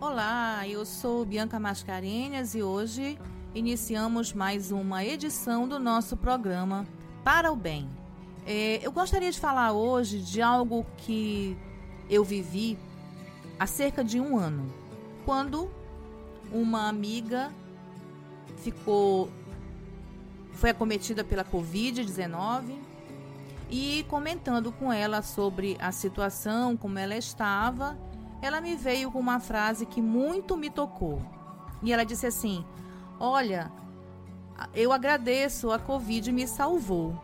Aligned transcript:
Olá, 0.00 0.62
eu 0.68 0.86
sou 0.86 1.24
Bianca 1.24 1.58
Mascarenhas 1.58 2.54
e 2.54 2.62
hoje 2.62 3.18
iniciamos 3.52 4.32
mais 4.32 4.70
uma 4.70 5.04
edição 5.04 5.66
do 5.66 5.76
nosso 5.80 6.16
programa 6.16 6.86
Para 7.24 7.50
o 7.50 7.56
Bem. 7.56 7.90
É, 8.46 8.78
eu 8.80 8.92
gostaria 8.92 9.32
de 9.32 9.40
falar 9.40 9.72
hoje 9.72 10.20
de 10.20 10.40
algo 10.40 10.86
que 10.98 11.58
eu 12.08 12.22
vivi 12.22 12.78
há 13.58 13.66
cerca 13.66 14.04
de 14.04 14.20
um 14.20 14.38
ano, 14.38 14.72
quando 15.24 15.68
uma 16.52 16.88
amiga 16.88 17.50
ficou 18.58 19.28
foi 20.52 20.70
acometida 20.70 21.24
pela 21.24 21.44
Covid-19 21.44 22.76
e 23.68 24.06
comentando 24.08 24.70
com 24.70 24.92
ela 24.92 25.22
sobre 25.22 25.76
a 25.80 25.90
situação, 25.90 26.76
como 26.76 27.00
ela 27.00 27.16
estava, 27.16 27.98
ela 28.40 28.60
me 28.60 28.76
veio 28.76 29.10
com 29.10 29.18
uma 29.18 29.40
frase 29.40 29.86
que 29.86 30.00
muito 30.00 30.56
me 30.56 30.70
tocou. 30.70 31.20
E 31.82 31.92
ela 31.92 32.04
disse 32.04 32.26
assim: 32.26 32.64
Olha, 33.18 33.70
eu 34.74 34.92
agradeço, 34.92 35.70
a 35.70 35.78
Covid 35.78 36.30
me 36.32 36.46
salvou. 36.46 37.20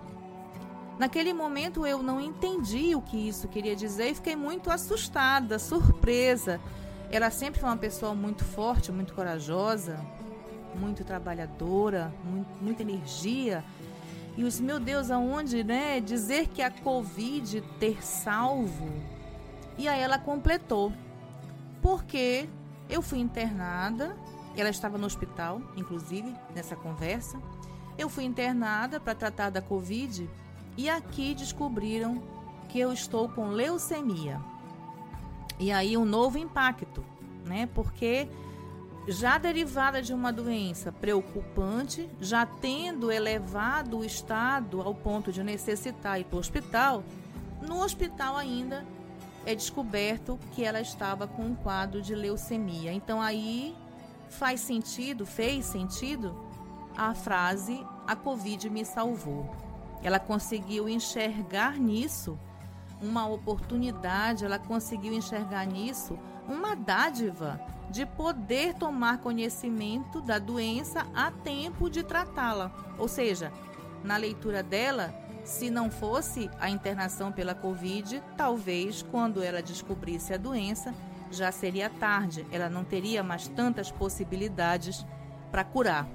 Naquele 0.99 1.33
momento 1.33 1.85
eu 1.87 2.03
não 2.03 2.21
entendi 2.21 2.95
o 2.95 3.03
que 3.03 3.17
isso 3.17 3.49
queria 3.49 3.75
dizer 3.75 4.11
e 4.11 4.15
fiquei 4.15 4.37
muito 4.37 4.71
assustada, 4.71 5.59
surpresa. 5.59 6.61
Ela 7.11 7.31
sempre 7.31 7.61
foi 7.61 7.69
uma 7.69 7.77
pessoa 7.77 8.15
muito 8.15 8.45
forte, 8.45 8.93
muito 8.93 9.13
corajosa, 9.13 9.99
muito 10.75 11.05
trabalhadora, 11.05 12.13
muito, 12.25 12.49
muita 12.61 12.83
energia. 12.83 13.65
E 14.37 14.45
os 14.45 14.61
meu 14.61 14.81
Deus, 14.81 15.11
aonde, 15.11 15.63
né? 15.63 16.01
Dizer 16.01 16.49
que 16.49 16.63
a 16.63 16.71
Covid 16.71 17.61
ter 17.79 18.05
salvo. 18.05 18.89
E 19.77 19.89
aí 19.89 20.01
ela 20.01 20.19
completou. 20.19 20.93
Porque 21.85 22.49
eu 22.89 23.03
fui 23.03 23.19
internada, 23.19 24.17
ela 24.57 24.71
estava 24.71 24.97
no 24.97 25.05
hospital, 25.05 25.61
inclusive, 25.77 26.35
nessa 26.55 26.75
conversa. 26.75 27.39
Eu 27.99 28.09
fui 28.09 28.25
internada 28.25 28.99
para 28.99 29.15
tratar 29.15 29.51
da 29.51 29.61
Covid 29.61 30.27
e 30.79 30.89
aqui 30.89 31.35
descobriram 31.35 32.23
que 32.71 32.81
eu 32.81 32.91
estou 32.91 33.29
com 33.29 33.49
leucemia. 33.49 34.41
E 35.61 35.71
aí 35.71 35.95
um 35.95 36.07
novo 36.07 36.39
impacto, 36.39 37.05
né? 37.45 37.69
Porque 37.75 38.31
já 39.07 39.37
derivada 39.37 40.01
de 40.01 40.15
uma 40.15 40.33
doença 40.33 40.91
preocupante, 40.91 42.09
já 42.19 42.47
tendo 42.47 43.13
elevado 43.13 43.99
o 43.99 44.05
estado 44.07 44.81
ao 44.81 44.95
ponto 44.95 45.31
de 45.31 45.45
necessitar 45.45 46.19
ir 46.19 46.25
para 46.25 46.37
o 46.37 46.41
hospital, 46.41 47.05
no 47.61 47.83
hospital 47.83 48.39
ainda 48.39 48.87
é 49.47 49.55
descoberto 49.55 50.39
que 50.53 50.65
ela 50.65 50.81
estava 50.81 51.27
com 51.27 51.43
um 51.43 51.55
quadro 51.55 52.01
de 52.01 52.15
leucemia. 52.15 52.93
Então 52.93 53.21
aí 53.21 53.77
faz 54.29 54.61
sentido, 54.61 55.27
fez 55.27 55.67
sentido 55.67 56.35
a 56.97 57.15
frase 57.15 57.85
a 58.07 58.15
Covid 58.15 58.71
me 58.71 58.85
salvou. 58.85 59.55
Ela 60.03 60.19
conseguiu 60.19 60.89
enxergar 60.89 61.79
nisso 61.79 62.39
uma 63.01 63.27
oportunidade, 63.27 64.45
ela 64.45 64.59
conseguiu 64.59 65.13
enxergar 65.13 65.67
nisso 65.67 66.19
uma 66.49 66.75
dádiva 66.75 67.61
de 67.91 68.07
poder 68.07 68.75
tomar 68.75 69.19
conhecimento 69.19 70.21
da 70.21 70.39
doença 70.39 71.07
a 71.15 71.31
tempo 71.31 71.91
de 71.91 72.03
tratá-la. 72.03 72.71
Ou 72.99 73.09
seja, 73.09 73.53
na 74.03 74.17
leitura 74.17 74.63
dela, 74.63 75.15
se 75.45 75.71
não 75.71 75.91
fosse 75.91 76.51
a 76.59 76.71
internação 76.71 77.31
pela 77.31 77.55
Covid, 77.55 78.23
talvez 78.37 79.03
quando 79.03 79.43
ela 79.43 79.63
descobrisse 79.63 80.33
a 80.33 80.39
doença, 80.39 80.95
já 81.31 81.53
seria 81.53 81.91
tarde, 81.91 82.47
ela 82.51 82.69
não 82.69 82.83
teria 82.83 83.23
mais 83.23 83.47
tantas 83.49 83.91
possibilidades 83.91 85.05
para 85.51 85.63
curar. 85.63 86.09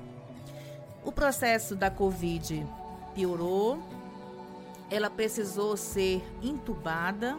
O 1.04 1.12
processo 1.12 1.76
da 1.76 1.92
Covid 1.92 2.66
piorou, 3.14 3.80
ela 4.90 5.10
precisou 5.10 5.78
ser 5.78 6.24
entubada, 6.42 7.38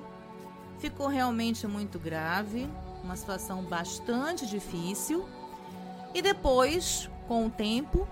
ficou 0.78 1.09
realmente 1.09 1.67
muito 1.67 1.99
grave, 1.99 2.69
uma 3.03 3.17
situação 3.17 3.62
bastante 3.62 4.47
difícil. 4.47 5.27
E 6.15 6.22
depois, 6.22 7.11
com 7.27 7.47
o 7.47 7.51
tempo, 7.51 8.07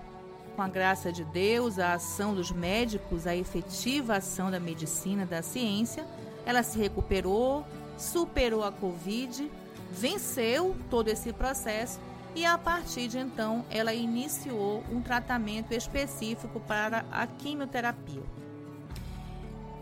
com 0.59 0.63
a 0.63 0.67
graça 0.67 1.09
de 1.09 1.23
Deus, 1.23 1.79
a 1.79 1.93
ação 1.93 2.35
dos 2.35 2.51
médicos, 2.51 3.25
a 3.25 3.33
efetiva 3.33 4.17
ação 4.17 4.51
da 4.51 4.59
medicina, 4.59 5.25
da 5.25 5.41
ciência, 5.41 6.05
ela 6.45 6.63
se 6.63 6.77
recuperou, 6.77 7.65
superou 7.97 8.65
a 8.65 8.69
Covid, 8.69 9.49
venceu 9.89 10.75
todo 10.89 11.07
esse 11.07 11.31
processo 11.31 11.97
e 12.35 12.43
a 12.43 12.57
partir 12.57 13.07
de 13.07 13.17
então 13.17 13.63
ela 13.69 13.93
iniciou 13.93 14.83
um 14.91 15.01
tratamento 15.01 15.73
específico 15.73 16.59
para 16.59 17.05
a 17.09 17.25
quimioterapia. 17.25 18.23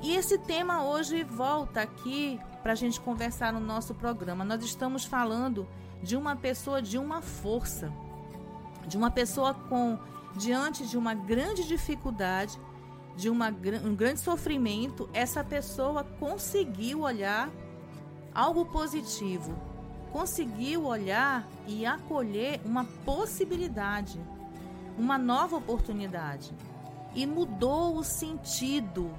E 0.04 0.14
esse 0.14 0.38
tema 0.38 0.86
hoje 0.86 1.24
volta 1.24 1.82
aqui 1.82 2.40
para 2.62 2.74
a 2.74 2.76
gente 2.76 3.02
conversar 3.02 3.52
no 3.52 3.60
nosso 3.60 3.96
programa. 3.96 4.46
Nós 4.46 4.64
estamos 4.64 5.06
falando 5.06 5.68
de 6.04 6.16
uma 6.16 6.36
pessoa 6.36 6.84
de 6.84 7.00
uma 7.00 7.20
força, 7.24 7.92
de 8.88 8.96
uma 8.96 9.10
pessoa 9.10 9.56
com 9.56 9.98
diante 10.36 10.86
de 10.86 10.98
uma 10.98 11.14
grande 11.14 11.68
dificuldade, 11.68 12.60
de 13.16 13.30
uma, 13.30 13.50
um 13.84 13.96
grande 13.96 14.20
sofrimento, 14.20 15.10
essa 15.14 15.44
pessoa 15.44 16.04
conseguiu 16.04 17.02
olhar 17.02 17.50
algo 18.34 18.66
positivo, 18.66 19.56
conseguiu 20.12 20.86
olhar 20.86 21.48
e 21.66 21.86
acolher 21.86 22.62
uma 22.64 22.86
possibilidade, 23.04 24.20
uma 24.98 25.18
nova 25.18 25.56
oportunidade 25.58 26.54
e 27.16 27.26
mudou 27.26 27.98
o 27.98 28.04
sentido 28.04 29.12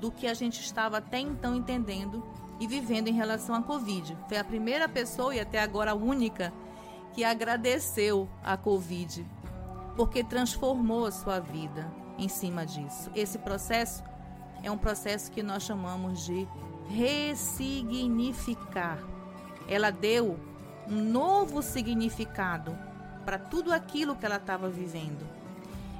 do 0.00 0.10
que 0.10 0.26
a 0.26 0.34
gente 0.34 0.60
estava 0.60 0.98
até 0.98 1.20
então 1.20 1.54
entendendo 1.54 2.24
e 2.58 2.66
vivendo 2.66 3.06
em 3.06 3.12
relação 3.12 3.54
à 3.54 3.62
Covid. 3.62 4.16
Foi 4.28 4.36
a 4.36 4.44
primeira 4.44 4.88
pessoa 4.88 5.34
e 5.34 5.38
até 5.38 5.60
agora 5.60 5.92
a 5.92 5.94
única 5.94 6.52
que 7.14 7.22
agradeceu 7.22 8.28
a 8.42 8.56
Covid 8.56 9.24
porque 9.96 10.24
transformou 10.24 11.06
a 11.06 11.10
sua 11.10 11.40
vida 11.40 11.90
em 12.18 12.28
cima 12.28 12.64
disso. 12.64 13.10
Esse 13.14 13.38
processo 13.38 14.02
é 14.62 14.70
um 14.70 14.78
processo 14.78 15.30
que 15.30 15.42
nós 15.42 15.62
chamamos 15.62 16.24
de 16.24 16.48
ressignificar. 16.88 18.98
Ela 19.68 19.90
deu 19.90 20.38
um 20.88 21.02
novo 21.02 21.62
significado 21.62 22.76
para 23.24 23.38
tudo 23.38 23.72
aquilo 23.72 24.16
que 24.16 24.26
ela 24.26 24.36
estava 24.36 24.68
vivendo. 24.68 25.26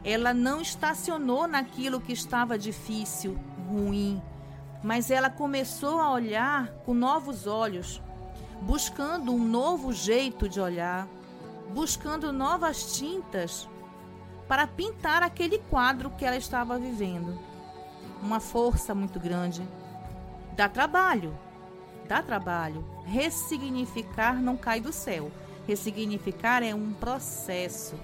Ela 0.05 0.35
não 0.35 0.61
estacionou 0.61 1.47
naquilo 1.47 2.01
que 2.01 2.13
estava 2.13 2.59
difícil, 2.59 3.39
ruim, 3.69 4.21
mas 4.83 5.11
ela 5.11 5.31
começou 5.31 6.01
a 6.01 6.11
olhar 6.11 6.69
com 6.85 6.93
novos 6.93 7.47
olhos, 7.47 8.03
buscando 8.61 9.33
um 9.33 9.45
novo 9.45 9.93
jeito 9.93 10.49
de 10.49 10.61
olhar, 10.61 11.07
buscando 11.73 12.33
novas 12.33 12.97
tintas 12.97 13.69
para 14.53 14.67
pintar 14.67 15.23
aquele 15.23 15.57
quadro 15.57 16.11
que 16.11 16.27
ela 16.27 16.37
estava 16.37 16.79
vivendo. 16.79 17.39
Uma 18.23 18.39
força 18.39 18.95
muito 18.95 19.19
grande. 19.19 19.67
Dá 20.55 20.69
trabalho, 20.69 21.35
dá 22.07 22.23
trabalho. 22.23 22.85
Ressignificar 23.07 24.35
não 24.35 24.55
cai 24.59 24.79
do 24.79 24.93
céu. 24.93 25.33
Ressignificar 25.67 26.63
é 26.63 26.75
um 26.75 26.93
processo. 26.93 27.95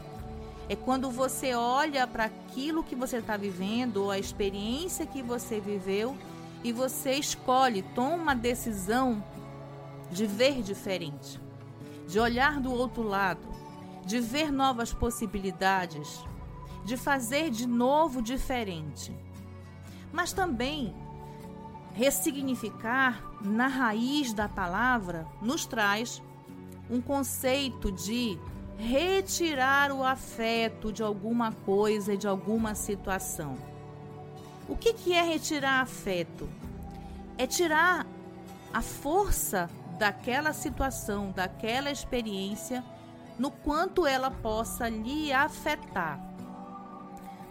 É 0.71 0.75
quando 0.75 1.11
você 1.11 1.53
olha 1.55 2.07
para 2.07 2.25
aquilo 2.25 2.83
que 2.83 2.97
você 2.97 3.19
está 3.19 3.37
vivendo 3.37 4.05
ou 4.05 4.11
a 4.11 4.19
experiência 4.19 5.05
que 5.05 5.21
você 5.21 5.61
viveu 5.61 6.17
e 6.65 6.73
você 6.73 7.13
escolhe, 7.13 7.83
toma 7.95 8.15
uma 8.15 8.35
decisão 8.35 9.23
de 10.11 10.27
ver 10.27 10.63
diferente, 10.63 11.39
de 12.09 12.19
olhar 12.19 12.59
do 12.59 12.73
outro 12.73 13.03
lado, 13.03 13.47
de 14.07 14.19
ver 14.19 14.51
novas 14.51 14.95
possibilidades, 14.95 16.27
de 16.89 16.97
fazer 16.97 17.51
de 17.51 17.67
novo 17.67 18.23
diferente. 18.23 19.15
Mas 20.11 20.33
também 20.33 20.95
ressignificar 21.93 23.23
na 23.43 23.67
raiz 23.67 24.33
da 24.33 24.49
palavra 24.49 25.27
nos 25.43 25.67
traz 25.67 26.23
um 26.91 26.99
conceito 26.99 27.93
de 27.93 28.39
retirar 28.79 29.93
o 29.93 30.03
afeto 30.03 30.91
de 30.91 31.03
alguma 31.03 31.53
coisa, 31.53 32.17
de 32.17 32.27
alguma 32.27 32.75
situação. 32.75 33.57
O 34.67 34.75
que, 34.75 34.95
que 34.95 35.13
é 35.13 35.23
retirar 35.23 35.83
afeto? 35.83 36.49
É 37.37 37.47
tirar 37.47 38.07
a 38.73 38.81
força 38.81 39.69
daquela 39.99 40.55
situação, 40.55 41.33
daquela 41.33 41.91
experiência, 41.91 42.83
no 43.39 43.51
quanto 43.51 44.07
ela 44.07 44.31
possa 44.31 44.89
lhe 44.89 45.31
afetar. 45.35 46.28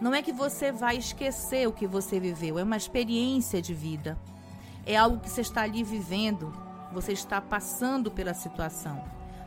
Não 0.00 0.14
é 0.14 0.22
que 0.22 0.32
você 0.32 0.70
vai 0.70 0.96
esquecer 0.96 1.66
o 1.66 1.72
que 1.72 1.86
você 1.86 2.20
viveu, 2.20 2.58
é 2.58 2.62
uma 2.62 2.76
experiência 2.76 3.60
de 3.60 3.74
vida. 3.74 4.16
É 4.86 4.96
algo 4.96 5.18
que 5.18 5.28
você 5.28 5.40
está 5.40 5.62
ali 5.62 5.82
vivendo, 5.82 6.52
você 6.92 7.12
está 7.12 7.40
passando 7.40 8.10
pela 8.10 8.32
situação. 8.32 9.02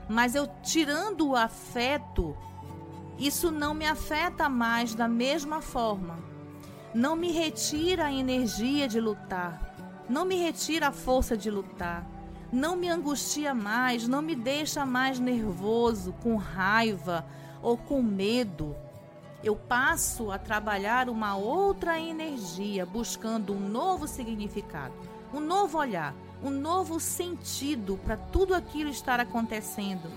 Mas 0.10 0.36
eu 0.36 0.48
tirando 0.62 1.30
o 1.30 1.36
afeto, 1.36 2.36
isso 3.18 3.50
não 3.50 3.74
me 3.74 3.86
afeta 3.86 4.50
mais 4.50 4.94
da 4.94 5.08
mesma 5.08 5.62
forma. 5.62 6.20
Não 6.94 7.16
me 7.16 7.32
retira 7.32 8.08
a 8.08 8.12
energia 8.12 8.88
de 8.88 9.00
lutar. 9.00 9.74
Não 10.10 10.26
me 10.26 10.36
retira 10.36 10.90
a 10.90 10.92
força 10.92 11.38
de 11.38 11.50
lutar. 11.50 12.06
Não 12.52 12.76
me 12.76 12.90
angustia 12.90 13.54
mais, 13.54 14.06
não 14.06 14.22
me 14.22 14.36
deixa 14.36 14.86
mais 14.86 15.18
nervoso, 15.18 16.14
com 16.22 16.36
raiva 16.36 17.26
ou 17.62 17.78
com 17.78 18.02
medo. 18.02 18.76
Eu 19.44 19.56
passo 19.56 20.32
a 20.32 20.38
trabalhar 20.38 21.10
uma 21.10 21.36
outra 21.36 22.00
energia, 22.00 22.86
buscando 22.86 23.54
um 23.54 23.60
novo 23.60 24.08
significado, 24.08 24.94
um 25.34 25.40
novo 25.40 25.80
olhar, 25.80 26.14
um 26.44 26.52
novo 26.52 27.00
sentido 27.00 28.00
para 28.06 28.16
tudo 28.16 28.54
aquilo 28.54 28.92
estar 28.92 29.20
acontecendo, 29.20 30.12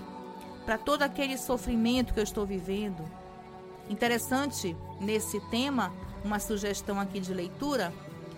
para 0.63 0.77
todo 0.77 1.01
aquele 1.01 1.39
sofrimento 1.39 2.13
que 2.13 2.19
eu 2.19 2.23
estou 2.23 2.45
vivendo. 2.45 3.03
Interessante 3.89 4.77
nesse 4.99 5.39
tema, 5.49 5.91
uma 6.23 6.37
sugestão 6.37 6.99
aqui 6.99 7.19
de 7.19 7.33
leitura, 7.33 7.91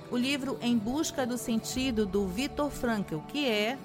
o 0.10 0.16
livro 0.16 0.58
Em 0.62 0.78
Busca 0.78 1.26
do 1.26 1.38
Sentido 1.38 2.06
do 2.06 2.26
Viktor 2.28 2.70
Frankl, 2.70 3.18
que 3.28 3.46
é 3.46 3.78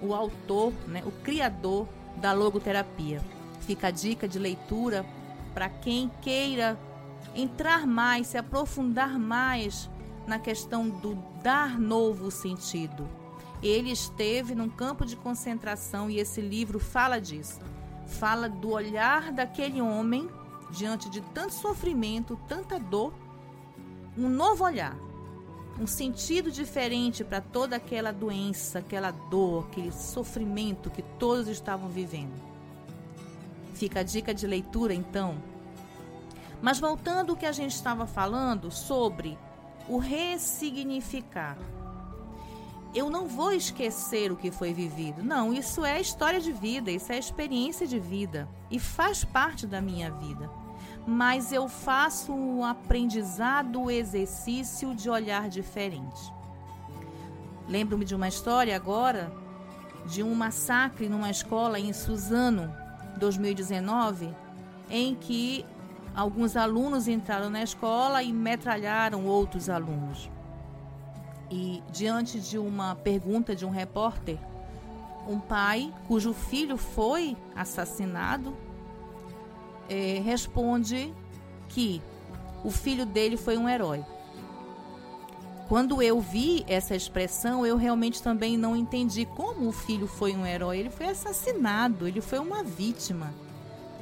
o 0.00 0.14
autor, 0.14 0.72
né, 0.86 1.02
o 1.04 1.12
criador 1.22 1.86
da 2.16 2.32
logoterapia. 2.32 3.20
Fica 3.60 3.88
a 3.88 3.90
dica 3.90 4.26
de 4.26 4.38
leitura 4.38 5.04
para 5.54 5.68
quem 5.68 6.10
queira 6.20 6.78
entrar 7.34 7.86
mais, 7.86 8.28
se 8.28 8.38
aprofundar 8.38 9.18
mais 9.18 9.88
na 10.26 10.38
questão 10.38 10.88
do 10.88 11.14
dar 11.42 11.78
novo 11.78 12.30
sentido. 12.30 13.08
Ele 13.62 13.90
esteve 13.90 14.54
num 14.54 14.68
campo 14.68 15.04
de 15.04 15.16
concentração 15.16 16.10
e 16.10 16.18
esse 16.18 16.40
livro 16.40 16.78
fala 16.78 17.20
disso. 17.20 17.60
Fala 18.06 18.48
do 18.48 18.70
olhar 18.70 19.32
daquele 19.32 19.80
homem 19.80 20.28
diante 20.70 21.10
de 21.10 21.20
tanto 21.20 21.54
sofrimento, 21.54 22.38
tanta 22.48 22.78
dor, 22.78 23.12
um 24.16 24.28
novo 24.28 24.64
olhar, 24.64 24.96
um 25.78 25.86
sentido 25.86 26.50
diferente 26.50 27.24
para 27.24 27.40
toda 27.40 27.76
aquela 27.76 28.12
doença, 28.12 28.80
aquela 28.80 29.10
dor, 29.10 29.66
aquele 29.70 29.92
sofrimento 29.92 30.90
que 30.90 31.02
todos 31.02 31.48
estavam 31.48 31.88
vivendo. 31.88 32.49
Fica 33.80 34.00
a 34.00 34.02
dica 34.02 34.34
de 34.34 34.46
leitura 34.46 34.92
então. 34.92 35.42
Mas 36.60 36.78
voltando 36.78 37.30
ao 37.30 37.36
que 37.36 37.46
a 37.46 37.52
gente 37.52 37.74
estava 37.74 38.06
falando 38.06 38.70
sobre 38.70 39.38
o 39.88 39.96
ressignificar 39.96 41.56
eu 42.94 43.08
não 43.08 43.26
vou 43.26 43.52
esquecer 43.52 44.32
o 44.32 44.36
que 44.36 44.50
foi 44.50 44.72
vivido. 44.72 45.22
Não, 45.22 45.52
isso 45.52 45.84
é 45.84 46.00
história 46.00 46.40
de 46.40 46.52
vida, 46.52 46.90
isso 46.90 47.12
é 47.12 47.18
experiência 47.18 47.86
de 47.86 48.00
vida 48.00 48.48
e 48.70 48.80
faz 48.80 49.24
parte 49.24 49.66
da 49.66 49.80
minha 49.80 50.10
vida. 50.10 50.50
Mas 51.06 51.52
eu 51.52 51.68
faço 51.68 52.32
um 52.32 52.64
aprendizado, 52.64 53.80
um 53.80 53.90
exercício 53.90 54.94
de 54.94 55.08
olhar 55.08 55.48
diferente. 55.48 56.20
Lembro-me 57.68 58.04
de 58.04 58.14
uma 58.14 58.26
história 58.26 58.74
agora 58.74 59.32
de 60.06 60.22
um 60.22 60.34
massacre 60.34 61.08
numa 61.08 61.30
escola 61.30 61.78
em 61.78 61.92
Suzano, 61.92 62.74
2019, 63.20 64.34
em 64.90 65.14
que 65.14 65.64
alguns 66.14 66.56
alunos 66.56 67.06
entraram 67.06 67.48
na 67.48 67.62
escola 67.62 68.22
e 68.22 68.32
metralharam 68.32 69.26
outros 69.26 69.68
alunos. 69.68 70.28
E 71.50 71.82
diante 71.92 72.40
de 72.40 72.58
uma 72.58 72.96
pergunta 72.96 73.54
de 73.54 73.64
um 73.64 73.70
repórter, 73.70 74.38
um 75.28 75.38
pai 75.38 75.92
cujo 76.08 76.32
filho 76.32 76.76
foi 76.76 77.36
assassinado 77.54 78.56
é, 79.88 80.20
responde 80.24 81.12
que 81.68 82.00
o 82.64 82.70
filho 82.70 83.04
dele 83.04 83.36
foi 83.36 83.58
um 83.58 83.68
herói. 83.68 84.04
Quando 85.70 86.02
eu 86.02 86.20
vi 86.20 86.64
essa 86.66 86.96
expressão, 86.96 87.64
eu 87.64 87.76
realmente 87.76 88.20
também 88.20 88.56
não 88.56 88.74
entendi 88.74 89.24
como 89.24 89.68
o 89.68 89.72
filho 89.72 90.08
foi 90.08 90.34
um 90.34 90.44
herói. 90.44 90.80
Ele 90.80 90.90
foi 90.90 91.06
assassinado, 91.06 92.08
ele 92.08 92.20
foi 92.20 92.40
uma 92.40 92.64
vítima. 92.64 93.32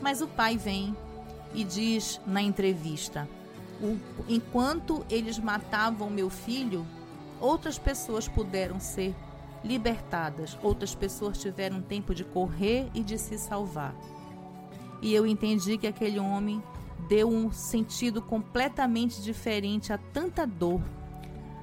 Mas 0.01 0.23
o 0.23 0.27
pai 0.27 0.57
vem 0.57 0.97
e 1.53 1.63
diz 1.65 2.23
na 2.27 2.41
entrevista: 2.41 3.29
enquanto 4.27 5.05
eles 5.11 5.39
matavam 5.39 6.09
meu 6.09 6.31
filho, 6.31 6.87
outras 7.39 7.79
pessoas 7.79 8.27
puderam 8.27 8.81
ser 8.81 9.15
libertadas, 9.63 10.57
outras 10.63 10.95
pessoas 10.95 11.37
tiveram 11.37 11.83
tempo 11.83 12.15
de 12.15 12.25
correr 12.25 12.89
e 12.95 13.03
de 13.03 13.19
se 13.19 13.37
salvar. 13.37 13.95
E 15.03 15.13
eu 15.13 15.27
entendi 15.27 15.77
que 15.77 15.87
aquele 15.87 16.19
homem 16.19 16.63
deu 17.11 17.29
um 17.29 17.53
sentido 17.53 18.23
completamente 18.23 19.21
diferente 19.21 19.93
a 19.93 19.99
tanta 19.99 20.47
dor, 20.47 20.81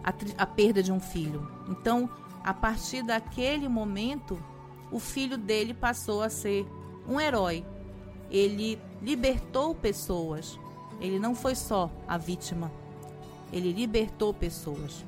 a, 0.06 0.44
a 0.44 0.46
perda 0.46 0.84
de 0.84 0.92
um 0.92 1.00
filho. 1.00 1.50
Então, 1.68 2.08
a 2.44 2.54
partir 2.54 3.02
daquele 3.02 3.68
momento, 3.68 4.38
o 4.92 5.00
filho 5.00 5.36
dele 5.36 5.74
passou 5.74 6.22
a 6.22 6.30
ser 6.30 6.68
um 7.08 7.20
herói. 7.20 7.66
Ele 8.30 8.80
libertou 9.02 9.74
pessoas. 9.74 10.60
Ele 11.02 11.18
não 11.18 11.34
foi 11.34 11.56
só 11.56 11.90
a 12.08 12.18
vítima. 12.18 12.72
Ele 13.52 13.74
libertou 13.74 14.32
pessoas. 14.32 15.04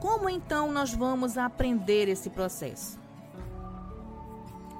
Como 0.00 0.28
então 0.28 0.72
nós 0.72 0.92
vamos 0.92 1.38
aprender 1.38 2.08
esse 2.08 2.30
processo? 2.30 2.98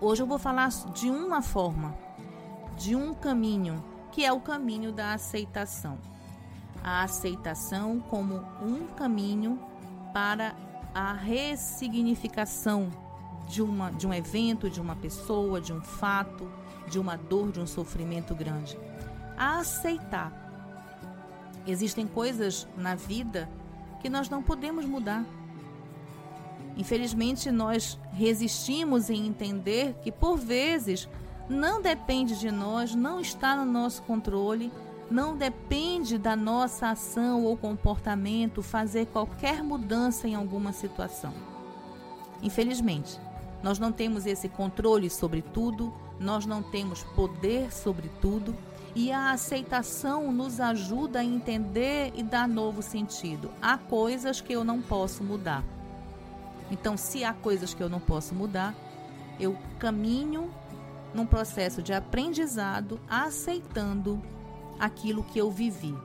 Hoje 0.01 0.23
eu 0.23 0.27
vou 0.27 0.39
falar 0.39 0.69
de 0.93 1.09
uma 1.09 1.41
forma, 1.41 1.97
de 2.77 2.95
um 2.95 3.15
caminho, 3.15 3.83
que 4.17 4.25
é 4.25 4.33
o 4.33 4.41
caminho 4.41 4.93
da 4.93 5.13
aceitação. 5.13 5.99
A 6.83 7.03
aceitação 7.03 8.01
como 8.01 8.37
um 8.63 8.87
caminho 8.97 9.61
para 10.11 10.55
a 10.95 11.13
ressignificação 11.13 12.89
de, 13.47 13.61
uma, 13.61 13.91
de 13.91 14.07
um 14.07 14.15
evento, 14.15 14.71
de 14.71 14.81
uma 14.81 14.97
pessoa, 14.97 15.61
de 15.61 15.71
um 15.71 15.83
fato, 15.83 16.51
de 16.89 16.99
uma 16.99 17.15
dor, 17.15 17.53
de 17.53 17.61
um 17.61 17.67
sofrimento 17.67 18.35
grande. 18.35 18.79
A 19.37 19.59
aceitar. 19.59 20.33
Existem 21.67 22.07
coisas 22.07 22.67
na 22.75 22.95
vida 22.95 23.47
que 24.01 24.09
nós 24.09 24.31
não 24.31 24.43
podemos 24.43 24.87
mudar. 24.87 25.27
Infelizmente, 26.75 27.51
nós 27.51 28.01
resistimos 28.15 29.11
em 29.11 29.27
entender 29.27 29.95
que, 30.01 30.11
por 30.11 30.39
vezes, 30.39 31.07
não 31.49 31.81
depende 31.81 32.39
de 32.39 32.51
nós, 32.51 32.95
não 32.95 33.21
está 33.21 33.57
no 33.57 33.71
nosso 33.71 34.03
controle, 34.03 34.73
não 35.11 35.37
depende 35.37 36.19
da 36.19 36.35
nossa 36.35 36.89
ação 36.89 37.45
ou 37.45 37.57
comportamento 37.57 38.63
fazer 38.63 39.07
qualquer 39.07 39.63
mudança 39.63 40.27
em 40.27 40.35
alguma 40.35 40.73
situação. 40.73 41.33
Infelizmente, 42.43 43.21
nós 43.63 43.79
não 43.79 43.93
temos 43.93 44.27
esse 44.27 44.49
controle 44.49 45.09
sobre 45.09 45.43
tudo, 45.43 45.93
nós 46.19 46.45
não 46.47 46.63
temos 46.63 47.05
poder 47.05 47.73
sobre 47.73 48.09
tudo 48.21 48.55
e 48.95 49.13
a 49.13 49.31
aceitação 49.31 50.33
nos 50.33 50.59
ajuda 50.59 51.21
a 51.21 51.25
entender 51.25 52.13
e 52.15 52.23
dar 52.23 52.49
novo 52.49 52.83
sentido. 52.83 53.51
Há 53.61 53.77
coisas 53.77 54.41
que 54.41 54.53
eu 54.53 54.65
não 54.65 54.81
posso 54.81 55.23
mudar. 55.23 55.63
Então, 56.71 56.97
se 56.97 57.23
há 57.23 57.33
coisas 57.33 57.75
que 57.75 57.83
eu 57.83 57.89
não 57.89 58.01
posso 58.01 58.35
mudar, 58.35 58.75
eu 59.39 59.57
caminho 59.79 60.51
num 61.15 61.27
processo 61.27 61.83
de 61.83 61.93
aprendizado, 61.93 63.01
aceitando 63.09 64.23
aquilo 64.79 65.23
que 65.23 65.39
eu 65.39 65.51
vivi. 65.51 65.97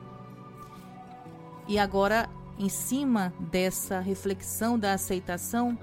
E 1.68 1.78
agora, 1.78 2.28
em 2.58 2.68
cima 2.68 3.32
dessa 3.38 4.00
reflexão 4.00 4.78
da 4.78 4.94
aceitação, 4.94 5.78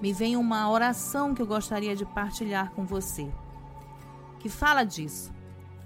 me 0.00 0.12
vem 0.12 0.36
uma 0.36 0.70
oração 0.70 1.34
que 1.34 1.42
eu 1.42 1.46
gostaria 1.46 1.94
de 1.96 2.04
partilhar 2.04 2.70
com 2.72 2.84
você, 2.84 3.30
que 4.40 4.48
fala 4.48 4.84
disso 4.84 5.34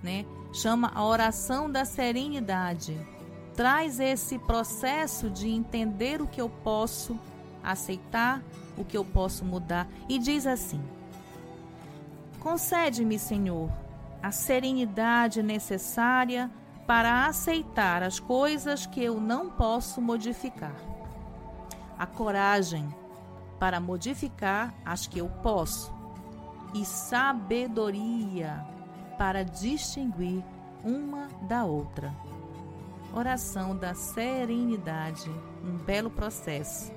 né? 0.03 0.25
Chama 0.53 0.91
a 0.95 1.05
oração 1.05 1.71
da 1.71 1.85
serenidade. 1.85 2.99
Traz 3.55 3.99
esse 3.99 4.39
processo 4.39 5.29
de 5.29 5.49
entender 5.49 6.23
o 6.23 6.27
que 6.27 6.41
eu 6.41 6.49
posso 6.49 7.19
aceitar, 7.63 8.43
o 8.77 8.85
que 8.85 8.97
eu 8.97 9.05
posso 9.05 9.45
mudar 9.45 9.89
e 10.09 10.19
diz 10.19 10.47
assim: 10.47 10.81
Concede-me, 12.49 13.19
Senhor, 13.19 13.71
a 14.23 14.31
serenidade 14.31 15.43
necessária 15.43 16.51
para 16.87 17.27
aceitar 17.27 18.03
as 18.03 18.19
coisas 18.19 18.87
que 18.87 19.05
eu 19.05 19.21
não 19.21 19.51
posso 19.51 20.01
modificar. 20.01 20.75
A 21.99 22.07
coragem 22.07 22.89
para 23.61 23.79
modificar 23.79 24.73
as 24.83 25.07
que 25.07 25.19
eu 25.19 25.29
posso. 25.43 25.93
E 26.73 26.87
sabedoria 26.87 28.65
para 29.19 29.45
distinguir 29.45 30.43
uma 30.83 31.29
da 31.43 31.67
outra. 31.67 32.15
Oração 33.13 33.77
da 33.77 33.93
serenidade, 33.93 35.31
um 35.63 35.77
belo 35.77 36.09
processo. 36.09 36.91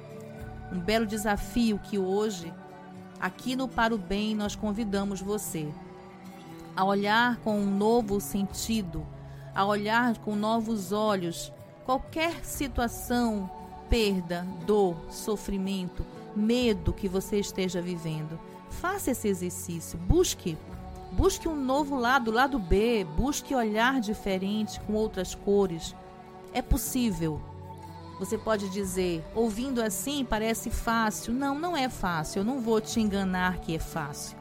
um 0.71 0.79
belo 0.79 1.05
desafio 1.05 1.77
que 1.77 1.99
hoje, 1.99 2.53
aqui 3.21 3.55
no 3.55 3.67
Para 3.67 3.93
o 3.93 3.97
Bem, 3.97 4.35
nós 4.35 4.55
convidamos 4.55 5.21
você 5.21 5.71
a 6.75 6.83
olhar 6.83 7.37
com 7.37 7.59
um 7.59 7.69
novo 7.69 8.19
sentido, 8.19 9.05
a 9.53 9.65
olhar 9.65 10.17
com 10.17 10.35
novos 10.35 10.91
olhos 10.91 11.53
qualquer 11.85 12.43
situação, 12.43 13.49
perda, 13.89 14.47
dor, 14.65 14.95
sofrimento, 15.09 16.05
medo 16.35 16.93
que 16.93 17.07
você 17.07 17.39
esteja 17.39 17.81
vivendo. 17.81 18.39
Faça 18.69 19.11
esse 19.11 19.27
exercício, 19.27 19.99
busque 19.99 20.57
Busque 21.11 21.47
um 21.47 21.55
novo 21.55 21.97
lado, 21.97 22.31
lado 22.31 22.57
B, 22.57 23.05
busque 23.17 23.53
olhar 23.53 23.99
diferente 23.99 24.79
com 24.79 24.93
outras 24.93 25.35
cores. 25.35 25.93
É 26.53 26.61
possível. 26.61 27.41
Você 28.21 28.37
pode 28.37 28.69
dizer, 28.69 29.25
ouvindo 29.33 29.81
assim 29.81 30.23
parece 30.23 30.69
fácil. 30.69 31.33
Não, 31.33 31.57
não 31.57 31.75
é 31.75 31.89
fácil. 31.89 32.41
Eu 32.41 32.45
não 32.45 32.61
vou 32.61 32.79
te 32.79 32.99
enganar 32.99 33.57
que 33.57 33.75
é 33.75 33.79
fácil. 33.79 34.37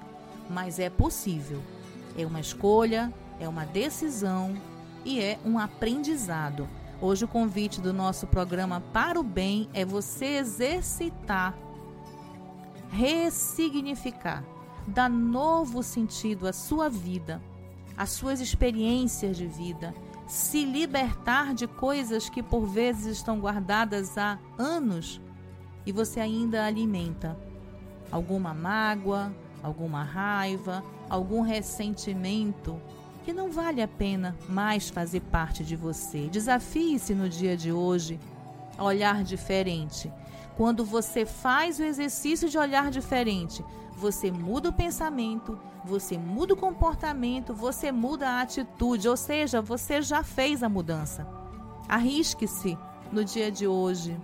Mas 0.51 0.79
é 0.79 0.91
possível. 0.91 1.63
É 2.15 2.27
uma 2.27 2.41
escolha, 2.41 3.11
é 3.39 3.49
uma 3.49 3.65
decisão 3.65 4.55
e 5.03 5.19
é 5.19 5.39
um 5.47 5.59
aprendizado. 5.59 6.69
Hoje 7.01 7.25
o 7.25 7.29
convite 7.29 7.81
do 7.81 7.91
nosso 7.91 8.27
programa 8.27 8.83
Para 8.93 9.19
o 9.19 9.23
Bem 9.23 9.67
é 9.73 9.83
você 9.83 10.27
exercitar, 10.27 11.57
ressignificar 12.91 14.45
dá 14.87 15.09
novo 15.09 15.83
sentido 15.83 16.47
à 16.47 16.53
sua 16.53 16.91
vida, 16.91 17.41
às 17.97 18.11
suas 18.11 18.41
experiências 18.41 19.39
de 19.39 19.47
vida, 19.47 19.95
se 20.31 20.65
libertar 20.65 21.53
de 21.55 21.67
coisas 21.67 22.29
que 22.29 22.41
por 22.41 22.65
vezes 22.65 23.17
estão 23.17 23.41
guardadas 23.41 24.17
há 24.17 24.39
anos 24.57 25.21
e 25.85 25.91
você 25.91 26.21
ainda 26.21 26.65
alimenta 26.65 27.37
alguma 28.13 28.55
mágoa, 28.55 29.35
alguma 29.61 30.05
raiva, 30.05 30.85
algum 31.09 31.41
ressentimento 31.41 32.81
que 33.25 33.33
não 33.33 33.51
vale 33.51 33.83
a 33.83 33.89
pena 33.89 34.37
mais 34.49 34.89
fazer 34.89 35.19
parte 35.19 35.65
de 35.65 35.75
você. 35.75 36.29
Desafie-se 36.29 37.13
no 37.13 37.29
dia 37.29 37.57
de 37.57 37.73
hoje 37.73 38.17
a 38.79 38.85
olhar 38.85 39.25
diferente. 39.25 40.13
Quando 40.57 40.85
você 40.85 41.27
faz 41.27 41.81
o 41.81 41.83
exercício 41.83 42.49
de 42.49 42.57
olhar 42.57 42.89
diferente, 42.93 43.65
você 44.01 44.33
muda 44.33 44.71
o 44.71 44.73
pensamento, 44.73 45.61
você 45.85 46.17
muda 46.17 46.55
o 46.55 46.57
comportamento, 46.57 47.53
você 47.53 47.93
muda 47.93 48.31
a 48.31 48.41
atitude, 48.41 49.07
ou 49.07 49.17
seja, 49.17 49.61
você 49.61 50.01
já 50.01 50.23
fez 50.23 50.63
a 50.63 50.71
mudança. 50.71 51.29
Arrisque-se 51.87 52.79
no 53.13 53.23
dia 53.23 53.51
de 53.51 53.67
hoje 53.67 54.19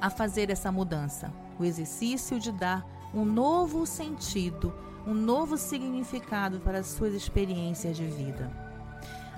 a 0.00 0.08
fazer 0.08 0.48
essa 0.48 0.70
mudança, 0.70 1.32
o 1.58 1.64
exercício 1.64 2.38
de 2.38 2.52
dar 2.52 2.86
um 3.12 3.24
novo 3.24 3.84
sentido, 3.84 4.72
um 5.04 5.12
novo 5.12 5.56
significado 5.58 6.60
para 6.60 6.78
as 6.78 6.86
suas 6.86 7.12
experiências 7.12 7.96
de 7.96 8.04
vida. 8.04 8.48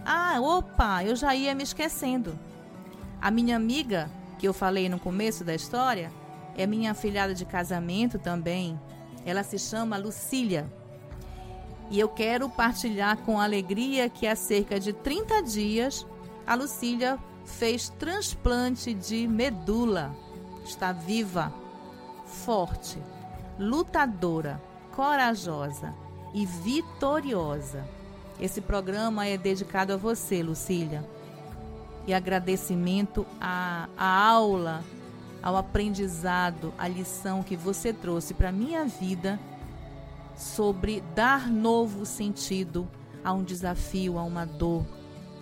Ah, 0.04 0.38
opa, 0.38 1.02
eu 1.02 1.16
já 1.16 1.34
ia 1.34 1.54
me 1.54 1.62
esquecendo. 1.62 2.38
A 3.22 3.30
minha 3.30 3.56
amiga, 3.56 4.10
que 4.38 4.46
eu 4.46 4.52
falei 4.52 4.88
no 4.90 4.98
começo 4.98 5.44
da 5.44 5.54
história, 5.54 6.12
é 6.58 6.66
minha 6.66 6.90
afilhada 6.90 7.34
de 7.34 7.46
casamento 7.46 8.18
também, 8.18 8.78
ela 9.24 9.42
se 9.42 9.58
chama 9.58 9.96
Lucília. 9.96 10.70
E 11.90 12.00
eu 12.00 12.08
quero 12.08 12.48
partilhar 12.48 13.18
com 13.18 13.40
alegria 13.40 14.08
que 14.08 14.26
há 14.26 14.34
cerca 14.34 14.80
de 14.80 14.92
30 14.92 15.42
dias 15.42 16.06
a 16.46 16.54
Lucília 16.54 17.18
fez 17.44 17.88
transplante 17.90 18.94
de 18.94 19.26
medula. 19.28 20.14
Está 20.64 20.92
viva, 20.92 21.52
forte, 22.24 22.98
lutadora, 23.58 24.60
corajosa 24.92 25.94
e 26.32 26.46
vitoriosa. 26.46 27.84
Esse 28.40 28.60
programa 28.60 29.26
é 29.26 29.36
dedicado 29.36 29.92
a 29.92 29.96
você, 29.96 30.42
Lucília. 30.42 31.04
E 32.06 32.14
agradecimento 32.14 33.26
à, 33.40 33.88
à 33.96 34.28
aula 34.30 34.82
ao 35.42 35.56
aprendizado, 35.56 36.72
à 36.78 36.86
lição 36.86 37.42
que 37.42 37.56
você 37.56 37.92
trouxe 37.92 38.32
para 38.32 38.50
a 38.50 38.52
minha 38.52 38.84
vida 38.84 39.40
sobre 40.36 41.02
dar 41.14 41.50
novo 41.50 42.06
sentido 42.06 42.88
a 43.24 43.32
um 43.32 43.42
desafio, 43.42 44.18
a 44.18 44.22
uma 44.22 44.46
dor, 44.46 44.84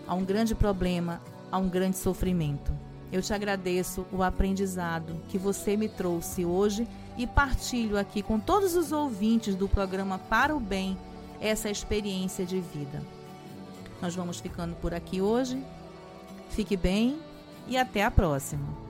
a 0.07 0.15
um 0.15 0.25
grande 0.25 0.55
problema, 0.55 1.21
a 1.51 1.59
um 1.59 1.69
grande 1.69 1.99
sofrimento. 1.99 2.73
Eu 3.13 3.21
te 3.23 3.35
agradeço 3.35 4.07
o 4.13 4.23
aprendizado 4.23 5.21
que 5.29 5.37
você 5.37 5.77
me 5.77 5.89
trouxe 5.89 6.45
hoje 6.45 6.87
e 7.17 7.27
partilho 7.27 7.99
aqui 7.99 8.23
com 8.23 8.39
todos 8.39 8.77
os 8.77 8.93
ouvintes 8.93 9.55
do 9.55 9.69
programa 9.69 10.19
Para 10.19 10.55
o 10.55 10.61
Bem 10.61 10.97
essa 11.41 11.71
experiência 11.71 12.45
de 12.45 12.61
vida. 12.61 13.03
Nós 14.01 14.15
vamos 14.15 14.39
ficando 14.39 14.77
por 14.77 14.95
aqui 14.95 15.21
hoje. 15.21 15.63
Fique 16.51 16.77
bem 16.77 17.19
e 17.67 17.77
até 17.77 18.05
a 18.05 18.11
próxima. 18.11 18.90